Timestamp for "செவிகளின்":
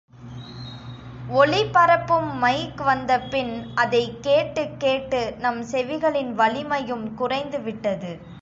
5.63-6.31